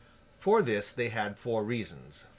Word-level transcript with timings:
For 0.39 0.63
this 0.63 0.91
they 0.91 1.09
had 1.09 1.37
four 1.37 1.63
reasons. 1.63 2.25